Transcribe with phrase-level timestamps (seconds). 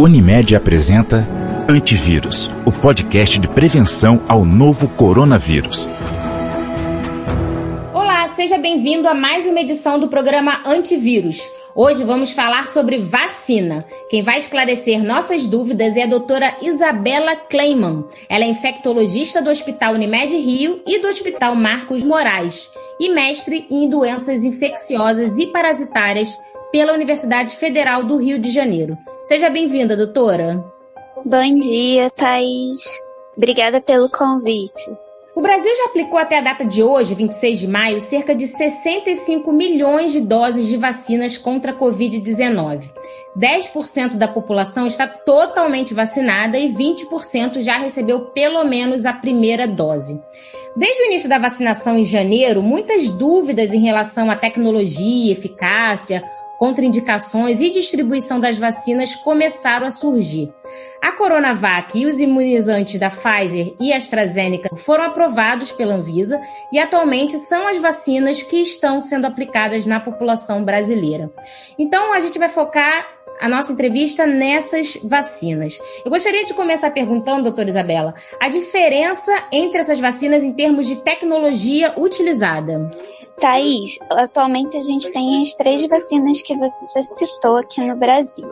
[0.00, 1.28] Unimed apresenta
[1.68, 5.86] Antivírus, o podcast de prevenção ao novo coronavírus.
[7.92, 11.52] Olá, seja bem-vindo a mais uma edição do programa Antivírus.
[11.74, 13.84] Hoje vamos falar sobre vacina.
[14.08, 18.06] Quem vai esclarecer nossas dúvidas é a doutora Isabela Kleiman.
[18.26, 23.86] Ela é infectologista do Hospital Unimed Rio e do Hospital Marcos Moraes e mestre em
[23.86, 26.38] doenças infecciosas e parasitárias
[26.72, 28.96] pela Universidade Federal do Rio de Janeiro.
[29.22, 30.64] Seja bem-vinda, doutora.
[31.26, 33.00] Bom dia, Thaís.
[33.36, 34.90] Obrigada pelo convite.
[35.34, 39.52] O Brasil já aplicou até a data de hoje, 26 de maio, cerca de 65
[39.52, 42.90] milhões de doses de vacinas contra a Covid-19.
[43.38, 50.20] 10% da população está totalmente vacinada e 20% já recebeu pelo menos a primeira dose.
[50.74, 56.24] Desde o início da vacinação em janeiro, muitas dúvidas em relação à tecnologia, eficácia,
[56.60, 60.50] contraindicações e distribuição das vacinas começaram a surgir.
[61.00, 66.38] A Coronavac e os imunizantes da Pfizer e AstraZeneca foram aprovados pela Anvisa
[66.70, 71.32] e atualmente são as vacinas que estão sendo aplicadas na população brasileira.
[71.78, 73.08] Então a gente vai focar
[73.40, 75.80] a nossa entrevista nessas vacinas.
[76.04, 80.96] Eu gostaria de começar perguntando, doutora Isabela, a diferença entre essas vacinas em termos de
[80.96, 82.90] tecnologia utilizada.
[83.40, 88.48] Thaís, atualmente a gente tem as três vacinas que você citou aqui no Brasil.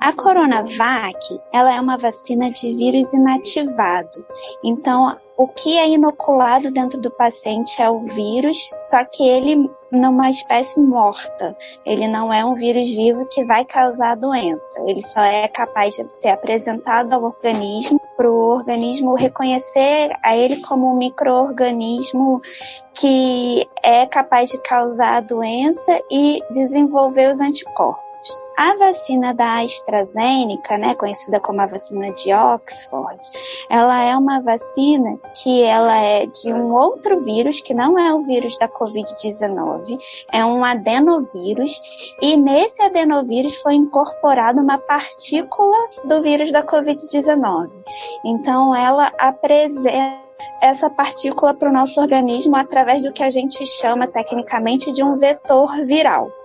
[0.00, 4.24] A Coronavac, ela é uma vacina de vírus inativado.
[4.62, 10.30] Então, o que é inoculado dentro do paciente é o vírus, só que ele numa
[10.30, 11.56] espécie morta.
[11.84, 14.80] Ele não é um vírus vivo que vai causar doença.
[14.86, 20.60] Ele só é capaz de ser apresentado ao organismo para o organismo reconhecer a ele
[20.60, 22.40] como um microorganismo
[22.94, 28.11] que é capaz de causar a doença e desenvolver os anticorpos.
[28.56, 33.20] A vacina da AstraZeneca, né, conhecida como a vacina de Oxford,
[33.70, 38.22] ela é uma vacina que ela é de um outro vírus, que não é o
[38.22, 39.98] vírus da Covid-19,
[40.30, 41.80] é um adenovírus,
[42.20, 47.70] e nesse adenovírus foi incorporada uma partícula do vírus da Covid-19.
[48.24, 50.22] Então ela apresenta
[50.60, 55.18] essa partícula para o nosso organismo através do que a gente chama tecnicamente de um
[55.18, 56.41] vetor viral.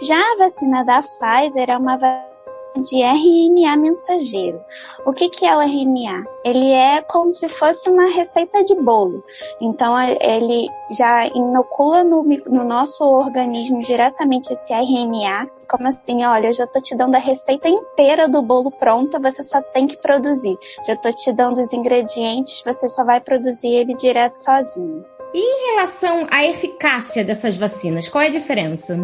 [0.00, 2.32] Já a vacina da Pfizer é uma vacina
[2.80, 4.60] de RNA mensageiro.
[5.04, 6.24] O que, que é o RNA?
[6.44, 9.22] Ele é como se fosse uma receita de bolo.
[9.60, 15.48] Então, ele já inocula no, no nosso organismo diretamente esse RNA.
[15.68, 19.42] Como assim, olha, eu já estou te dando a receita inteira do bolo pronta, você
[19.42, 20.56] só tem que produzir.
[20.86, 25.04] Já estou te dando os ingredientes, você só vai produzir ele direto sozinho.
[25.34, 28.98] E em relação à eficácia dessas vacinas, qual é a diferença?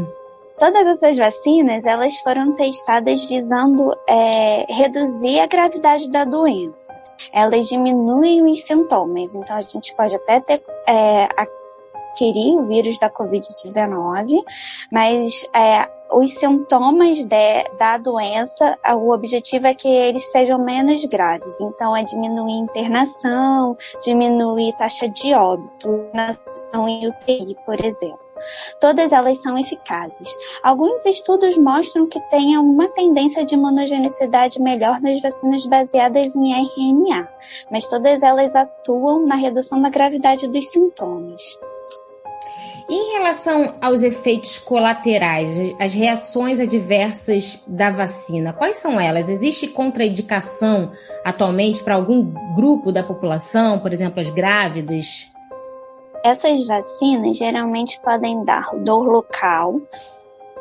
[0.59, 6.97] Todas essas vacinas, elas foram testadas visando é, reduzir a gravidade da doença.
[7.33, 13.09] Elas diminuem os sintomas, então a gente pode até ter, é, adquirir o vírus da
[13.09, 14.43] Covid-19,
[14.91, 21.61] mas é, os sintomas de, da doença, o objetivo é que eles sejam menos graves.
[21.61, 28.28] Então, é diminuir internação, diminuir taxa de óbito, internação em UTI, por exemplo.
[28.81, 30.28] Todas elas são eficazes.
[30.62, 37.28] Alguns estudos mostram que tem uma tendência de imunogenicidade melhor nas vacinas baseadas em RNA,
[37.71, 41.43] mas todas elas atuam na redução da gravidade dos sintomas.
[42.91, 49.28] Em relação aos efeitos colaterais, as reações adversas da vacina, quais são elas?
[49.28, 50.91] Existe contraindicação
[51.22, 55.28] atualmente para algum grupo da população, por exemplo, as grávidas?
[56.28, 59.81] Essas vacinas geralmente podem dar dor local.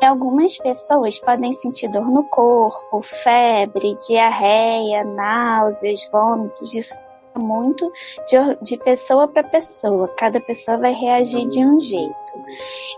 [0.00, 6.72] E algumas pessoas podem sentir dor no corpo, febre, diarreia, náuseas, vômitos.
[6.72, 6.98] Isso
[7.38, 7.90] muito
[8.28, 10.08] de, de pessoa para pessoa.
[10.16, 12.14] Cada pessoa vai reagir de um jeito.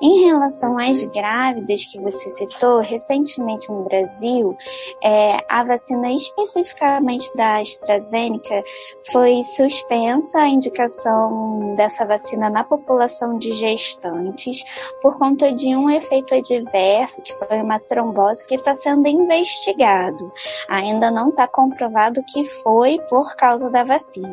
[0.00, 4.56] Em relação às grávidas que você citou, recentemente no Brasil,
[5.02, 8.62] é, a vacina especificamente da AstraZeneca
[9.12, 14.64] foi suspensa a indicação dessa vacina na população de gestantes
[15.02, 20.32] por conta de um efeito adverso, que foi uma trombose que está sendo investigado.
[20.68, 24.29] Ainda não está comprovado que foi por causa da vacina.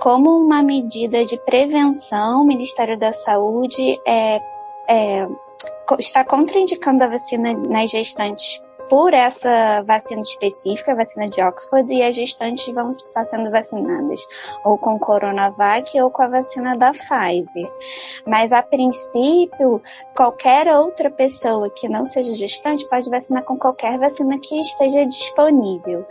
[0.00, 4.40] Como uma medida de prevenção, o Ministério da Saúde é,
[4.88, 5.28] é,
[5.98, 12.02] está contraindicando a vacina nas gestantes por essa vacina específica, a vacina de Oxford, e
[12.02, 14.20] as gestantes vão estar sendo vacinadas
[14.64, 17.70] ou com Coronavac ou com a vacina da Pfizer.
[18.26, 19.82] Mas a princípio,
[20.16, 26.06] qualquer outra pessoa que não seja gestante pode vacinar com qualquer vacina que esteja disponível.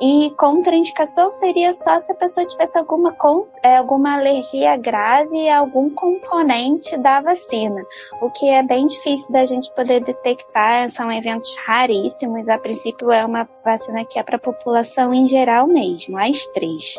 [0.00, 3.14] E contraindicação seria só se a pessoa tivesse alguma,
[3.62, 7.84] é, alguma alergia grave a algum componente da vacina,
[8.20, 12.21] o que é bem difícil da gente poder detectar, são eventos raríssimos.
[12.24, 16.94] A princípio é uma vacina que é para a população em geral mesmo, as três.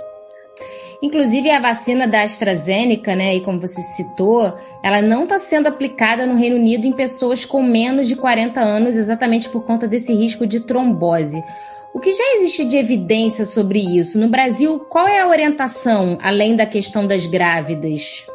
[1.02, 6.26] Inclusive a vacina da AstraZeneca, né, e como você citou, ela não está sendo aplicada
[6.26, 10.48] no Reino Unido em pessoas com menos de 40 anos, exatamente por conta desse risco
[10.48, 11.44] de trombose.
[11.94, 14.18] O que já existe de evidência sobre isso?
[14.18, 18.26] No Brasil, qual é a orientação, além da questão das grávidas?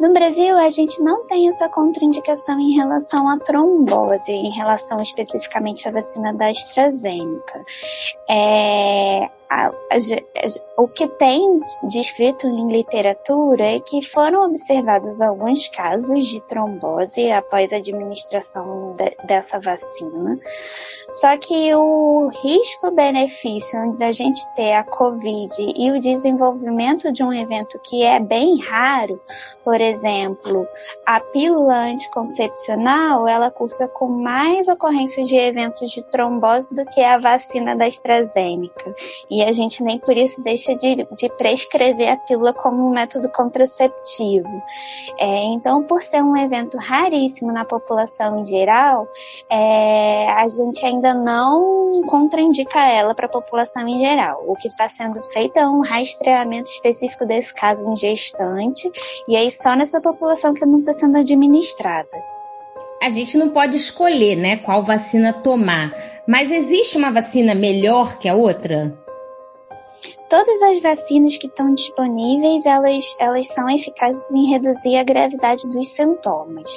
[0.00, 5.86] No Brasil, a gente não tem essa contraindicação em relação à trombose, em relação especificamente
[5.86, 7.62] à vacina da AstraZeneca.
[8.26, 9.72] É, a, a,
[10.80, 17.72] o que tem descrito em literatura é que foram observados alguns casos de trombose após
[17.72, 20.38] a administração de, dessa vacina.
[21.12, 27.80] Só que o risco-benefício da gente ter a Covid e o desenvolvimento de um evento
[27.80, 29.20] que é bem raro,
[29.64, 30.64] por exemplo,
[31.04, 37.18] a pílula anticoncepcional, ela cursa com mais ocorrências de eventos de trombose do que a
[37.18, 38.94] vacina da AstraZeneca.
[39.28, 43.30] E a gente nem por isso deixa de, de prescrever a pílula como um método
[43.30, 44.48] contraceptivo.
[45.18, 49.08] É, então, por ser um evento raríssimo na população em geral,
[49.48, 54.44] é, a gente ainda não contraindica ela para a população em geral.
[54.46, 58.90] O que está sendo feito é um rastreamento específico desse caso em gestante,
[59.28, 62.08] e aí só nessa população que não está sendo administrada
[63.02, 65.94] a gente não pode escolher, né, qual vacina tomar.
[66.28, 68.94] Mas existe uma vacina melhor que a outra?
[70.30, 75.88] Todas as vacinas que estão disponíveis, elas, elas são eficazes em reduzir a gravidade dos
[75.88, 76.70] sintomas.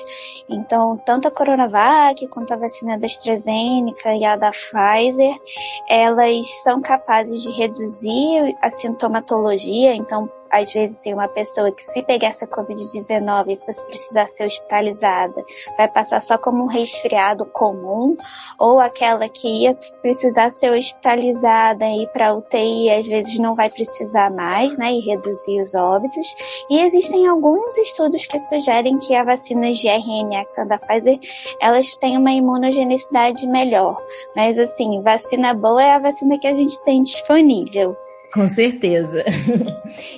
[0.49, 5.39] Então, tanto a Coronavac quanto a vacina da AstraZeneca e a da Pfizer,
[5.87, 9.95] elas são capazes de reduzir a sintomatologia.
[9.95, 15.43] Então, às vezes, tem uma pessoa que se pegar essa Covid-19 e precisar ser hospitalizada,
[15.75, 18.15] vai passar só como um resfriado comum,
[18.59, 23.67] ou aquela que ia precisar ser hospitalizada e ir para UTI, às vezes não vai
[23.67, 26.27] precisar mais, né, e reduzir os óbitos.
[26.69, 31.19] E existem alguns estudos que sugerem que a vacina de RNA da Pfizer,
[31.59, 33.99] elas têm uma imunogenicidade melhor.
[34.35, 37.97] Mas assim, vacina boa é a vacina que a gente tem disponível.
[38.33, 39.23] Com certeza.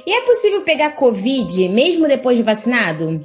[0.06, 3.24] e é possível pegar Covid mesmo depois de vacinado?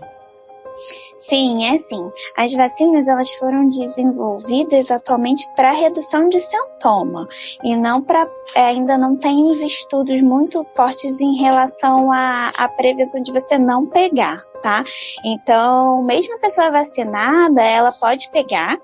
[1.17, 2.11] Sim, é sim.
[2.37, 7.29] As vacinas elas foram desenvolvidas atualmente para redução de sintoma
[7.63, 12.69] e não para é, ainda não tem os estudos muito fortes em relação à, à
[12.69, 14.85] prevenção de você não pegar tá?
[15.25, 18.79] Então, mesmo a pessoa vacinada, ela pode pegar.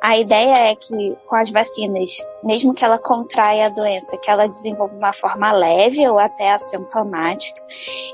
[0.00, 2.10] A ideia é que com as vacinas,
[2.42, 7.60] mesmo que ela contraia a doença, que ela desenvolva uma forma leve ou até assintomática.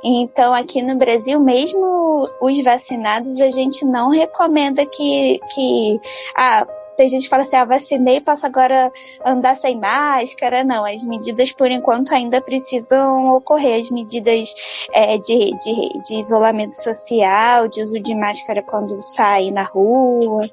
[0.02, 6.00] Então, aqui no Brasil, mesmo os vacinados, a gente não recomenda que, que
[6.36, 8.92] ah, tem gente que fala assim, ah, vacinei, posso agora
[9.24, 10.64] andar sem máscara.
[10.64, 13.80] Não, as medidas por enquanto ainda precisam ocorrer.
[13.80, 14.54] As medidas
[14.92, 20.48] é, de, de, de isolamento social, de uso de máscara quando sai na rua.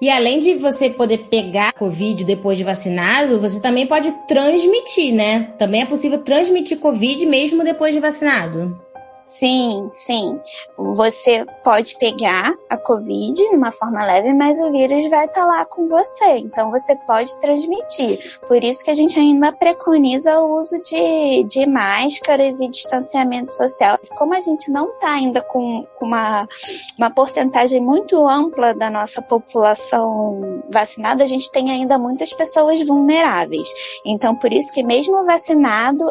[0.00, 5.54] E além de você poder pegar Covid depois de vacinado, você também pode transmitir, né?
[5.58, 8.78] Também é possível transmitir Covid mesmo depois de vacinado.
[9.34, 10.40] Sim, sim.
[10.78, 15.46] Você pode pegar a Covid de uma forma leve, mas o vírus vai estar tá
[15.46, 16.38] lá com você.
[16.38, 18.38] Então você pode transmitir.
[18.46, 23.98] Por isso que a gente ainda preconiza o uso de, de máscaras e distanciamento social.
[24.16, 26.46] Como a gente não está ainda com, com uma,
[26.96, 33.68] uma porcentagem muito ampla da nossa população vacinada, a gente tem ainda muitas pessoas vulneráveis.
[34.06, 36.04] Então, por isso que mesmo vacinado,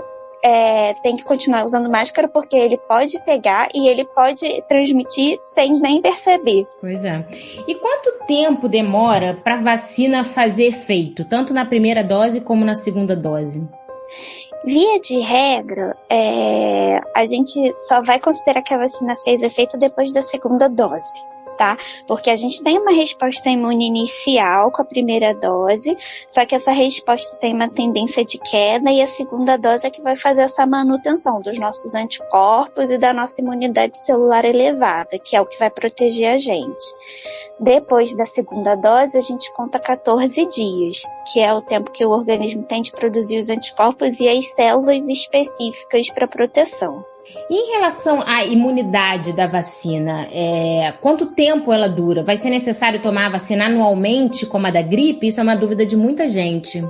[0.44, 5.80] é, tem que continuar usando máscara porque ele pode pegar e ele pode transmitir sem
[5.80, 6.68] nem perceber.
[6.82, 7.26] Pois é.
[7.68, 12.76] E quanto tempo demora para a vacina fazer efeito, tanto na primeira dose como na
[12.76, 13.66] segunda dose?
[14.66, 20.12] Via de regra, é, a gente só vai considerar que a vacina fez efeito depois
[20.12, 21.77] da segunda dose tá?
[22.07, 25.95] Porque a gente tem uma resposta imune inicial com a primeira dose,
[26.29, 30.01] só que essa resposta tem uma tendência de queda e a segunda dose é que
[30.01, 35.41] vai fazer essa manutenção dos nossos anticorpos e da nossa imunidade celular elevada, que é
[35.41, 36.83] o que vai proteger a gente.
[37.60, 42.10] Depois da segunda dose, a gente conta 14 dias, que é o tempo que o
[42.10, 47.12] organismo tem de produzir os anticorpos e as células específicas para proteção.
[47.50, 52.24] Em relação à imunidade da vacina, é, quanto tempo ela dura?
[52.24, 55.27] Vai ser necessário tomar a vacina anualmente, como a da gripe?
[55.27, 56.84] Isso é uma dúvida de muita gente.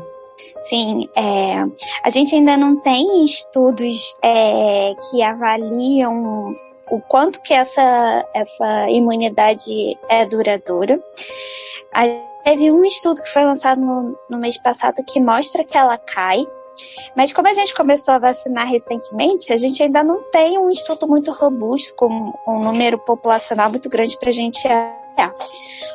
[0.63, 1.65] Sim, é,
[2.03, 6.53] a gente ainda não tem estudos é, que avaliam
[6.89, 10.99] o quanto que essa, essa imunidade é duradoura.
[11.93, 12.03] A,
[12.43, 16.45] teve um estudo que foi lançado no, no mês passado que mostra que ela cai,
[17.15, 21.07] mas como a gente começou a vacinar recentemente, a gente ainda não tem um estudo
[21.07, 25.33] muito robusto, com um número populacional muito grande para a gente avaliar.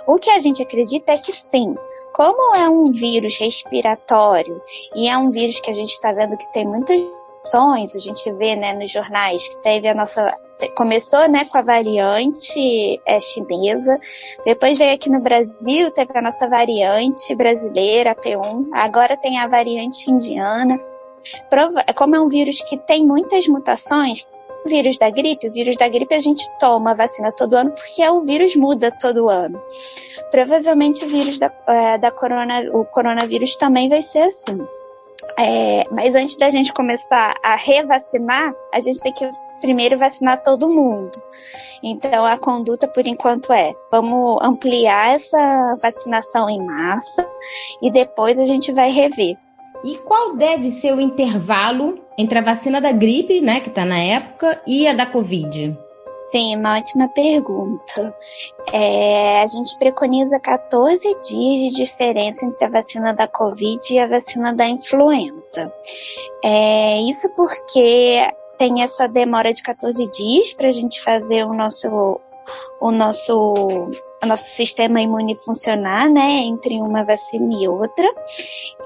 [0.06, 1.75] O que a gente acredita é que sim,
[2.12, 4.61] como é um vírus respiratório
[4.94, 7.00] e é um vírus que a gente está vendo que tem muitas
[7.54, 10.33] a gente vê né, nos jornais que teve a nossa.
[10.76, 13.97] Começou né, com a variante é, chinesa,
[14.45, 20.11] depois veio aqui no Brasil, teve a nossa variante brasileira, P1, agora tem a variante
[20.11, 20.80] indiana.
[21.95, 24.26] Como é um vírus que tem muitas mutações,
[24.64, 28.07] o vírus da gripe, o vírus da gripe a gente toma vacina todo ano porque
[28.09, 29.61] o vírus muda todo ano.
[30.30, 34.66] Provavelmente o vírus da, é, da corona, o coronavírus também vai ser assim.
[35.38, 39.28] É, mas antes da gente começar a revacinar, a gente tem que
[39.60, 41.20] primeiro vacinar todo mundo.
[41.82, 47.28] Então a conduta por enquanto é: vamos ampliar essa vacinação em massa
[47.82, 49.37] e depois a gente vai rever.
[49.84, 53.98] E qual deve ser o intervalo entre a vacina da gripe, né, que está na
[53.98, 55.78] época, e a da Covid?
[56.30, 58.14] Sim, uma ótima pergunta.
[58.70, 64.06] É, a gente preconiza 14 dias de diferença entre a vacina da Covid e a
[64.06, 65.73] vacina da influenza.
[66.44, 72.20] É, isso porque tem essa demora de 14 dias para a gente fazer o nosso
[72.80, 73.54] o nosso,
[74.23, 78.06] o nosso sistema imune funcionar, né, entre uma vacina e outra,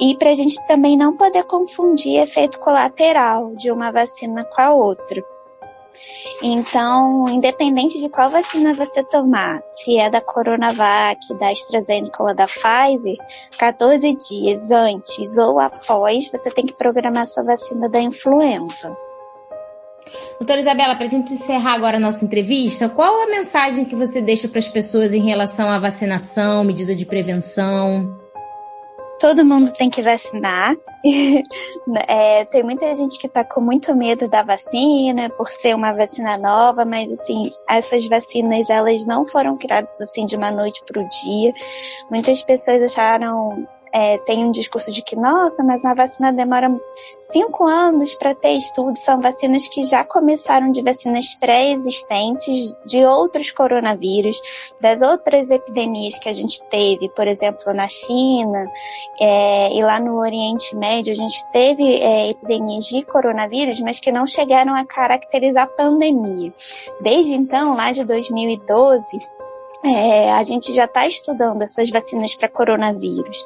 [0.01, 4.73] e para a gente também não poder confundir efeito colateral de uma vacina com a
[4.73, 5.23] outra.
[6.43, 12.47] Então, independente de qual vacina você tomar, se é da Coronavac, da AstraZeneca ou da
[12.47, 13.17] Pfizer,
[13.59, 18.97] 14 dias antes ou após, você tem que programar sua vacina da influenza.
[20.39, 24.21] Doutora Isabela, para a gente encerrar agora a nossa entrevista, qual a mensagem que você
[24.21, 28.21] deixa para as pessoas em relação à vacinação, medida de prevenção?
[29.23, 30.75] todo mundo tem que vacinar.
[32.09, 36.39] é, tem muita gente que está com muito medo da vacina por ser uma vacina
[36.39, 41.09] nova, mas assim, essas vacinas elas não foram criadas assim de uma noite para o
[41.09, 41.53] dia.
[42.11, 43.57] Muitas pessoas acharam
[43.93, 46.75] é, tem um discurso de que, nossa, mas a vacina demora
[47.23, 48.97] cinco anos para ter estudo.
[48.97, 54.41] São vacinas que já começaram de vacinas pré-existentes de outros coronavírus,
[54.81, 58.67] das outras epidemias que a gente teve, por exemplo, na China
[59.21, 64.13] é, e lá no Oriente Médio, a gente teve é, epidemias de coronavírus, mas que
[64.13, 66.53] não chegaram a caracterizar pandemia.
[67.01, 69.19] Desde então, lá de 2012,
[69.83, 73.43] é, a gente já está estudando essas vacinas para coronavírus.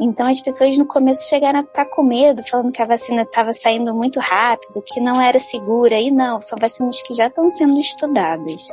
[0.00, 3.52] Então as pessoas no começo chegaram a ficar com medo, falando que a vacina estava
[3.52, 6.00] saindo muito rápido, que não era segura.
[6.00, 8.68] E não, são vacinas que já estão sendo estudadas.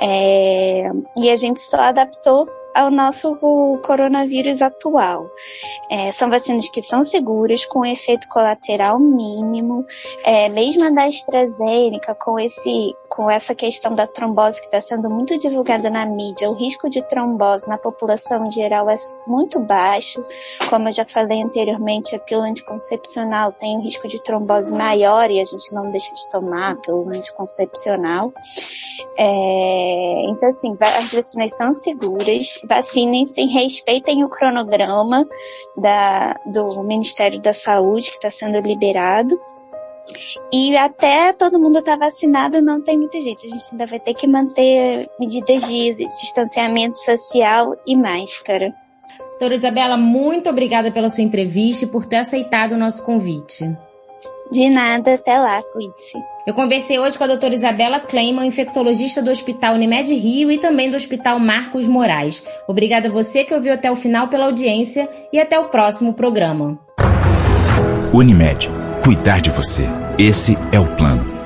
[0.00, 2.48] É, e a gente só adaptou
[2.78, 3.34] ao nosso
[3.82, 5.28] coronavírus atual.
[5.90, 9.84] É, são vacinas que são seguras, com efeito colateral mínimo,
[10.22, 15.10] é, mesmo a da AstraZeneca, com, esse, com essa questão da trombose que está sendo
[15.10, 20.24] muito divulgada na mídia, o risco de trombose na população em geral é muito baixo.
[20.70, 25.40] Como eu já falei anteriormente, a pílula anticoncepcional tem um risco de trombose maior e
[25.40, 28.32] a gente não deixa de tomar a pílula anticoncepcional.
[29.16, 35.26] É, então, assim, as vacinas são seguras, vacinem-se, respeitem o cronograma
[35.76, 39.38] da, do Ministério da Saúde que está sendo liberado.
[40.52, 43.46] E até todo mundo estar tá vacinado não tem muito jeito.
[43.46, 48.72] A gente ainda vai ter que manter medidas de distanciamento social e máscara.
[49.30, 53.64] Doutora Isabela, muito obrigada pela sua entrevista e por ter aceitado o nosso convite.
[54.50, 56.16] De nada, até lá, cuide-se.
[56.46, 60.90] Eu conversei hoje com a doutora Isabela Kleiman, infectologista do Hospital Unimed Rio e também
[60.90, 62.42] do Hospital Marcos Moraes.
[62.66, 66.78] Obrigada a você que ouviu até o final pela audiência e até o próximo programa.
[68.12, 68.70] Unimed,
[69.04, 69.84] cuidar de você.
[70.18, 71.37] Esse é o plano.